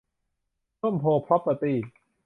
[0.81, 1.77] ร่มโพธิ์ พร็อพเพอร์ตี้